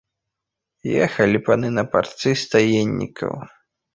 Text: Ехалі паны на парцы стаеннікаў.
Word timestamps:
Ехалі 1.07 1.41
паны 1.51 1.69
на 1.77 1.83
парцы 1.93 2.33
стаеннікаў. 2.47 3.33